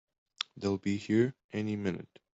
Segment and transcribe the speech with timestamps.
[0.57, 2.17] They'll be here any minute!